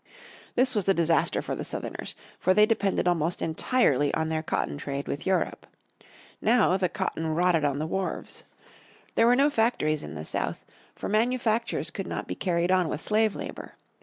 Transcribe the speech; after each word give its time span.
This 0.55 0.73
was 0.73 0.89
a 0.89 0.95
disaster 0.95 1.43
for 1.43 1.53
the 1.55 1.63
Southerners, 1.63 2.15
for 2.39 2.55
they 2.55 2.65
depended 2.65 3.07
almost 3.07 3.39
entirely 3.39 4.11
on 4.15 4.29
their 4.29 4.41
cotton 4.41 4.79
trade 4.79 5.07
with 5.07 5.27
Europe. 5.27 5.67
Now 6.41 6.75
the 6.75 6.89
cotton 6.89 7.27
rotted 7.35 7.63
on 7.63 7.77
the 7.77 7.85
wharves. 7.85 8.43
There 9.13 9.27
were 9.27 9.35
no 9.35 9.51
factories 9.51 10.01
in 10.01 10.15
the 10.15 10.25
South, 10.25 10.57
for 10.95 11.07
manufactures 11.07 11.91
could 11.91 12.07
not 12.07 12.25
be 12.25 12.33
carried 12.33 12.71
on 12.71 12.89
with 12.89 12.99
slave 12.99 13.35
labour. 13.35 13.75